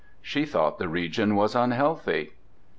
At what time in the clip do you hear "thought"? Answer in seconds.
0.47-0.79